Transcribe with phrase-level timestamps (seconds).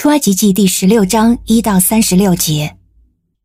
[0.00, 2.78] 出埃及记第十六章一到三十六节，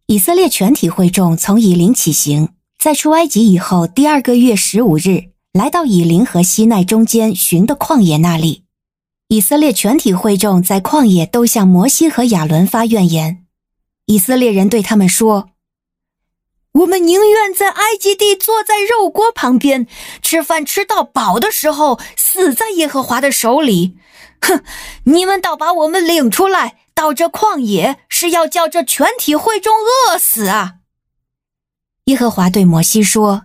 [0.07, 2.47] 以色列全体会众从以琳起行，
[2.79, 8.63] 在出埃及以后第二个月十五日，来到以琳和西奈中间寻的旷野那里。
[9.27, 13.43] 以色列全体会众在旷野都向摩西和亚伦发怨言。
[14.05, 15.49] 以色列人对他们说
[16.75, 19.87] ：“我们宁愿在埃及地坐在肉锅旁边，
[20.21, 23.97] 吃饭吃到饱的时候，死在耶和华的手里。”
[24.41, 24.61] 哼！
[25.05, 30.75] 你们倒把我们领出来到这旷野，是要叫这全体会众饿死啊！
[32.05, 33.43] 耶和华对摩西说：“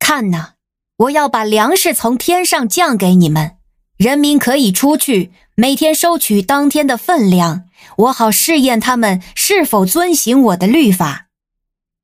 [0.00, 0.54] 看哪，
[0.98, 3.56] 我要把粮食从天上降给你们，
[3.96, 7.66] 人民可以出去，每天收取当天的分量，
[7.98, 11.28] 我好试验他们是否遵行我的律法。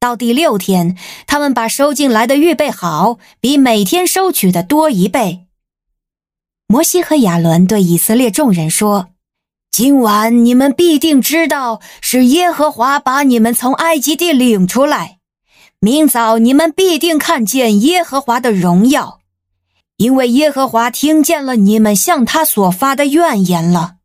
[0.01, 5.47] 到第六天，他们把收进来的预备好，比每天收取的多一倍。”
[6.69, 9.09] 摩西和亚伦对以色列众人说
[9.73, 15.19] ：“今晚你们必定知道是耶和华把你们从埃及地领出来。
[15.81, 19.21] 明早你们必定看见耶和华的荣耀，
[19.97, 23.97] 因为耶和华听见了你们向他所发的怨言了。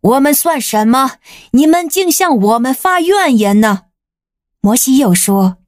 [0.00, 1.16] 我们算什么？
[1.50, 3.82] 你们竟向我们发怨言呢？”
[4.60, 5.58] 摩西又说。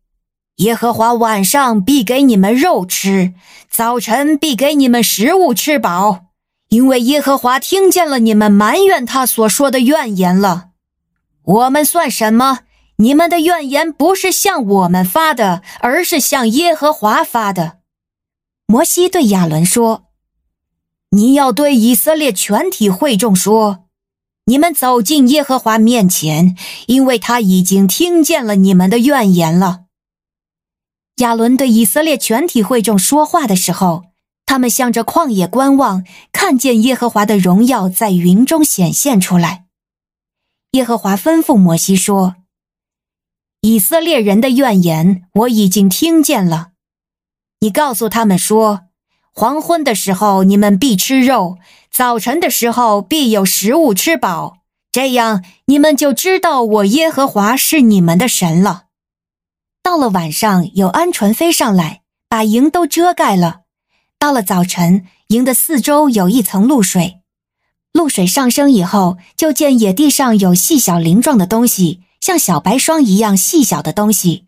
[0.56, 3.32] 耶和华晚上必给你们肉吃，
[3.70, 6.26] 早晨必给你们食物吃饱，
[6.68, 10.68] 因为耶和华听见了你们埋怨他所说的怨言了。
[11.42, 12.60] 我们算什么？
[12.96, 17.78] 你们的怨言不是向我们发的，而是向耶和华发的。
[18.66, 20.04] 摩西对亚伦说
[21.10, 23.86] ：“你要对以色列全体会众说，
[24.44, 29.84] 你们走进耶和华面前，因为他已经听见了你们的怨言了。”
[31.18, 34.06] 亚伦对以色列全体会众说话的时候，
[34.46, 39.66] 他们向着旷野观望，看见耶和华的荣耀在云中显现出来。
[40.72, 42.36] 耶和华吩咐摩西说
[43.60, 46.72] ：“以色列人的怨言我已经听见了，
[47.60, 48.86] 你告诉他们说，
[49.34, 51.56] 黄昏的时候你们必吃肉，
[51.90, 54.58] 早晨的时候必有食物吃饱，
[54.92, 58.84] 这样你们就知道我耶和华是你们的神了。”
[59.82, 63.62] 到了晚上，有鹌鹑飞上来，把营都遮盖了。
[64.18, 67.20] 到了早晨，营的四周有一层露水。
[67.92, 74.46] 露水上升以后，就见野地上有细小鳞状的东西，像小白霜一样细小的东西。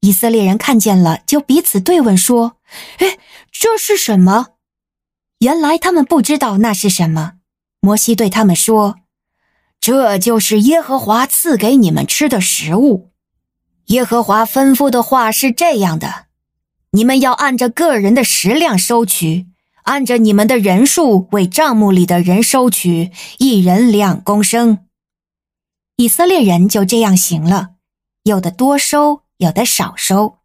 [0.00, 2.58] 以色列人看见了，就彼此对问说
[2.98, 3.18] ：“哎，
[3.50, 4.48] 这是什么？”
[5.40, 7.34] 原来他们不知道那是什么。
[7.80, 8.96] 摩西对他们说
[9.80, 13.10] ：“这就是耶和华赐给你们吃的食物。”
[13.86, 16.26] 耶和华吩咐的话是这样的：
[16.92, 19.48] 你们要按着个人的食量收取，
[19.82, 24.86] 按着你们的人数为帐幕里的人收取，一人两公升。
[25.96, 27.70] 以色列人就这样行了，
[28.22, 30.38] 有的多收，有的少收。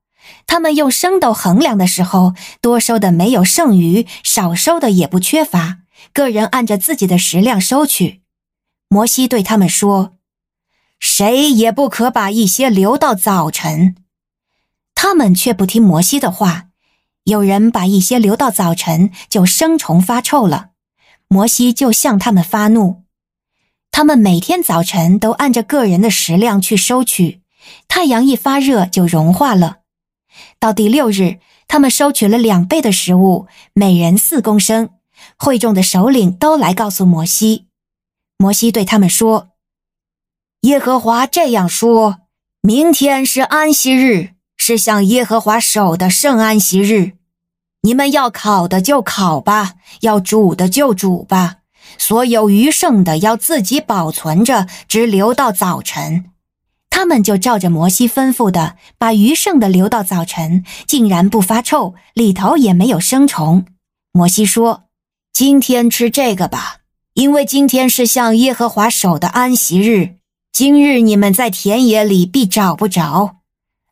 [0.45, 5.79] 他们用升斗衡量的时候，多收的没有剩余，少收的也不缺乏，
[6.13, 8.21] 个人按着自己的食量收取。
[8.89, 10.13] 摩西对他们说。
[10.99, 13.95] 谁也不可把一些留到早晨。
[14.95, 16.69] 他们却不听摩西的话。
[17.25, 20.69] 有人把一些留到早晨，就生虫发臭了。
[21.27, 23.03] 摩西就向他们发怒。
[23.91, 27.41] 他们每天早晨都按着个人的食量去收取，
[27.87, 29.76] 太阳一发热就融化了。
[30.59, 34.89] 到第六日，他们收取了两倍的食物，每人四公升。
[35.37, 37.65] 会众的首领都来告诉摩西。
[38.37, 39.49] 摩西对他们说。
[40.61, 42.17] 耶和华这样说
[42.61, 47.13] ：“明天是安息日，是向耶和华守的圣安息日。
[47.81, 51.57] 你们要烤的就烤吧，要煮的就煮吧。
[51.97, 56.31] 所有余剩的要自己保存着，直留到早晨。”
[56.97, 63.67] 他们就照着摩西吩咐的，把余剩的留到早晨，竟然不发臭，里头也没有生虫。
[64.13, 64.85] 摩西说
[65.31, 66.77] ：“今天吃这个吧，
[67.13, 70.15] 因为今天是向耶和华守的安息日。”
[70.51, 73.35] 今日你们在田野里必找不着，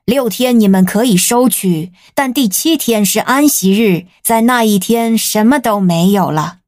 [0.06, 6.62] 六天你们可以收取，但第七天是安息日，在那一天什么都没有了。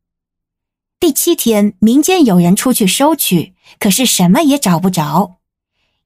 [0.99, 5.36] 第七天民间有人出去收取，可是什么也找不着。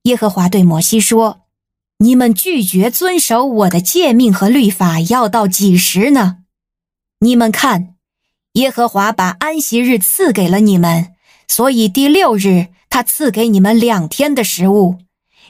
[0.03, 1.41] 耶和华对摩西说
[1.99, 6.37] ：“你们拒绝遵守我的诫命和律法，要到几时呢？
[7.19, 7.95] 你们看，
[8.53, 11.13] 耶和华把安息日赐给了你们，
[11.47, 14.97] 所以第六日。”他赐给你们两天的食物，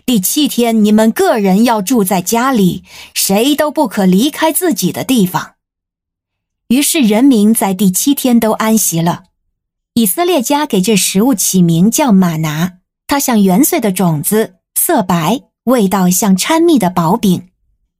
[0.05, 2.83] 第七天你们个人要住在家里，
[3.15, 5.55] 谁都不可离开自己的地方。
[6.67, 9.23] 于是人民在第七天都安息了。
[9.95, 12.73] 以色列家给这食物起名叫马拿，
[13.11, 17.49] 它像元穗的种子，色白，味道像掺蜜的薄饼。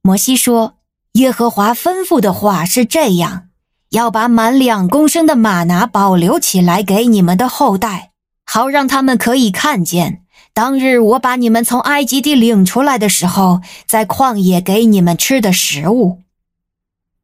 [0.00, 0.78] 摩西说
[1.20, 3.48] ：“耶和华吩咐的话是这样，
[3.90, 8.12] 要把满两公升的玛拿保留起来给你们的后代，
[8.46, 10.22] 好让他们可以看见
[10.54, 16.22] 当日我把你们从埃及地领出来的时候，在旷野给你们吃的食物。”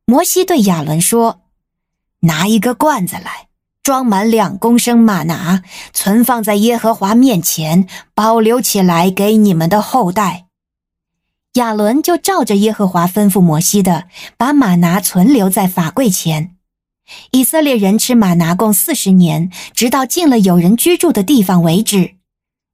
[0.05, 1.41] 摩西对亚伦说
[2.21, 3.48] ：“拿一个罐子来。”
[3.89, 5.63] 装满两公升玛拿，
[5.95, 10.45] 存放在耶和华面前，保留起来给你们的后代。
[11.55, 14.05] 亚伦就照着耶和华吩咐摩西的，
[14.37, 16.55] 把玛拿存留在法柜前。
[17.31, 22.17] 以色列人吃玛拿共四十年，直到进了有人居住的地方为止。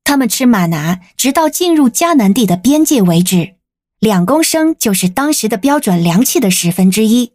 [0.02, 3.55] 他们吃玛拿，直到进入迦南地的边界为止。
[4.00, 7.34] 两公升就是当时的标准量器的十分之一。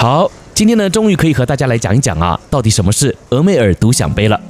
[0.00, 4.40] 好，今天呢，终于可以和大家来讲一讲啊，到底什么是俄美尔独享杯了。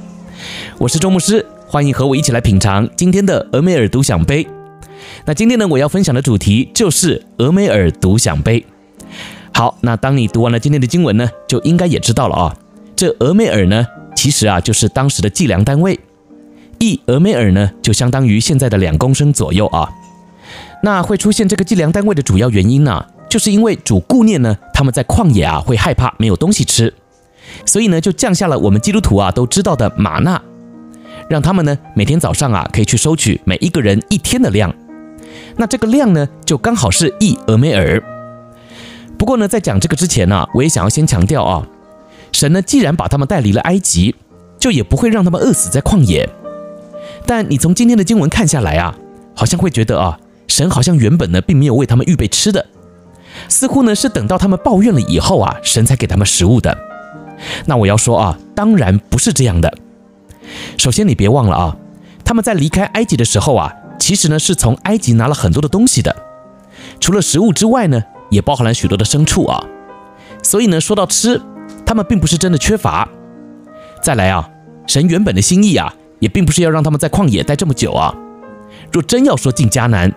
[0.77, 4.47] 我是周牧师，欢迎和我一起来品尝今天的俄美尔独享杯。
[5.25, 8.65] 那今天呢，我要分享的主题就是俄美尔独享杯。
[9.53, 12.55] 好，那当你读完了今天的经文呢，就应该也知道了啊，
[12.95, 15.99] 这俄美尔呢，其实啊就是当时的计量单位，
[16.79, 19.89] 一俄美尔呢就相当于现在的两公升左右啊。
[20.81, 23.05] 那会出现这个计量单位的主要原因呢？
[23.31, 26.93] 就是因为主顾念呢，他们在旷野啊会害怕没有东西吃，
[27.65, 30.41] 所以呢就降下了我们基督徒啊都知道的吗哪，
[31.29, 34.75] 让他们呢每天早上啊可以去收取每一个人一天的量。
[35.55, 38.03] 那这个量呢就刚好是一俄梅尔。
[39.17, 41.65] 不过呢在讲这个之前呢，我也想要先强调啊，
[42.33, 44.13] 神呢既然把他们带离了埃及，
[44.59, 46.29] 就也不会让他们饿死在旷野。
[47.25, 48.93] 但你从今天的经文看下来啊，
[49.33, 50.19] 好像会觉得啊，
[50.49, 52.65] 神好像原本呢并没有为他们预备吃的。
[53.47, 56.77] 似乎呢是等到他们抱怨了以后啊，神才给他们食物的。
[57.65, 59.73] 那我要说啊，当然不是这样的。
[60.77, 61.77] 首先你别忘了啊，
[62.23, 66.15] 他们在离开埃及的时候啊，其实呢是从埃及拿了很多的东西的，
[66.99, 69.63] 除了食物之外呢，也包含了许多的牲畜啊。
[70.43, 71.41] 所以呢，说到吃，
[71.85, 73.07] 他们并不是真的缺乏。
[74.01, 74.49] 再来啊，
[74.87, 78.13] 神原本的心意啊，也并不是要让他们在旷野待这么久啊。
[78.91, 80.11] 若真要说进迦南，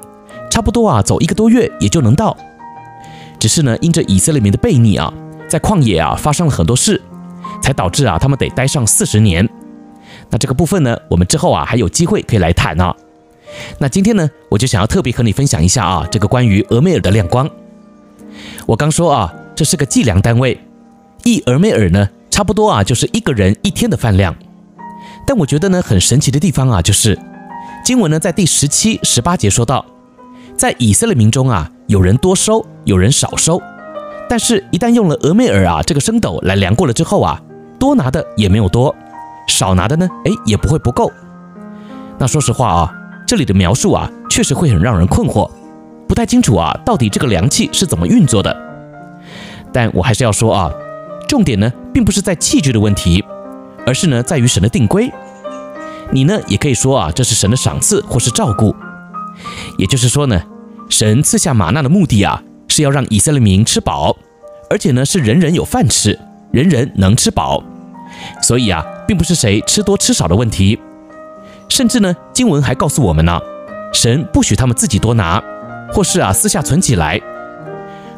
[0.50, 2.37] 差不多啊，走一个多月也就能到。
[3.44, 5.12] 只是呢，因着以色列民的悖逆啊，
[5.46, 6.99] 在旷野啊发生了很多事，
[7.62, 9.46] 才导致啊他们得待上四十年。
[10.31, 12.96] 那这个部分呢，我们之后啊还有机会可以来谈啊。
[13.76, 17.46] 那今天呢，我就想要特别和你分享一下啊，这个关于俄梅尔的亮光。
[18.64, 20.58] 我刚说啊，这是个计量单位，
[21.25, 24.35] 一俄梅尔呢，差不多啊就是一个人一天的饭量。
[25.26, 27.19] 但我觉得呢，很神奇的地方啊，就是
[27.85, 29.85] 经文呢在第十七、十八节说到，
[30.56, 31.71] 在以色列民中啊。
[31.87, 33.61] 有人多收，有人少收，
[34.27, 37.39] 但是，一旦用了俄梅尔啊这个升斗来量过了之后啊，
[37.79, 38.97] 多拿的也没有多，
[39.47, 41.12] 少拿的呢，哎，也不会不够。
[42.17, 42.95] 那说实话啊，
[43.26, 45.50] 这里的描述啊，确实会很让人困惑，
[46.09, 48.57] 不太清楚啊，到底这个量器是怎么运作的。
[49.71, 50.73] 但我还是要说啊，
[51.28, 53.23] 重点呢，并不是在器具的问题，
[53.87, 55.12] 而是呢，在于神的定规。
[56.11, 58.75] 你呢，也可以说啊，这是神的赏赐或是照顾。
[59.76, 60.40] 也就是说呢。
[60.88, 64.17] 神赐下吗哪的目的啊，是要让以色列民吃饱，
[64.71, 66.19] 而且呢是人人有饭吃，
[66.53, 67.62] 人人能吃饱。
[68.41, 70.79] 所以啊，并不是谁吃多吃少的问题。
[71.69, 73.41] 甚至呢，经文还告诉我们呢、
[73.93, 75.43] 神不许他们自己多拿，
[75.93, 77.21] 或是啊私下存起来。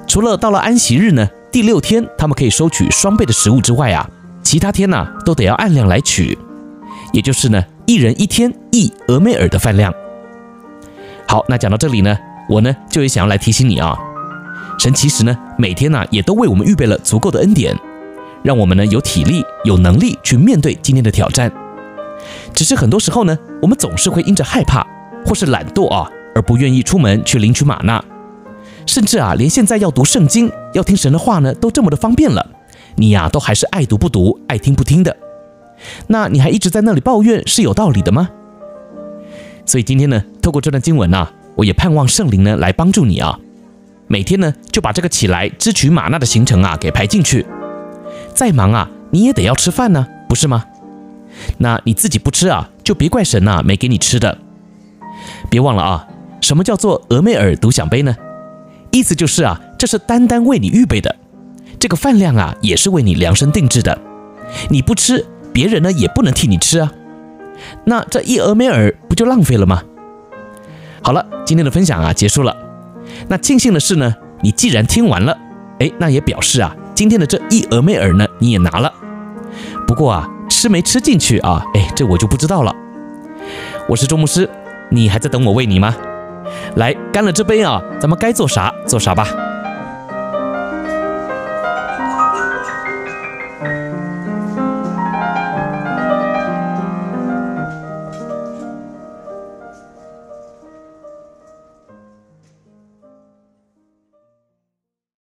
[0.06, 4.08] 除了到了安息日呢，第六天他们可以收取双倍的食物之外啊，
[4.42, 6.37] 其他天呢、都得要按量来取，
[7.12, 9.94] 也就是呢一人一天一俄梅尔的饭量。
[11.26, 12.18] 好，那讲到这里呢。
[12.48, 13.96] 我呢，就也想要来提醒你啊，
[14.78, 17.76] 神其实呢，每天呢，也都为我们预备了足够的恩典，
[18.42, 21.52] 让我们呢有体力、有能力去面对今天的挑战。
[22.54, 24.86] 只是很多时候呢，我们总是会因着害怕
[25.24, 28.02] 或是懒惰啊，而不愿意出门去领取玛纳，
[28.86, 32.46] 甚至啊，连现在要读圣经、要听神的话呢，都这么的方便了，
[32.94, 35.16] 你呀，都还是爱读不读、爱听不听的。
[36.06, 38.30] 那你还一直在那里抱怨，是有道理的吗？
[39.66, 41.32] 所以今天呢，透过这段经文啊。
[41.56, 43.38] 我也盼望圣灵呢来帮助你啊，
[44.06, 47.44] 每天呢就把这个起来支取玛纳的行程啊给排进去，
[48.34, 50.64] 再忙啊，你也得要吃饭呢，不是吗？
[51.58, 54.38] 那你自己不吃啊，就别怪神呐，没给你吃的。
[55.50, 56.08] 别忘了啊，
[56.40, 58.14] 什么叫做俄梅尔独享杯呢？
[58.90, 61.16] 意思就是啊，这是单单为你预备的，
[61.80, 63.98] 这个饭量啊，也是为你量身定制的。
[64.68, 66.92] 你不吃，别人呢也不能替你吃啊。
[67.84, 69.82] 那这一俄梅尔不就浪费了吗？
[71.06, 72.52] 好了，今天的分享啊结束了。
[73.28, 75.38] 那庆幸的是呢，你既然听完了，
[75.78, 78.92] 哎，那也表示啊，今天的这一俄梅尔呢你也拿了。
[79.86, 82.75] 不过啊，吃没吃进去啊，哎，这我就不知道了。
[83.88, 84.50] 我是周牧师，
[84.90, 85.94] 你还在等我喂你吗？
[86.75, 89.28] 来，干了这杯啊，咱们该做啥做啥吧。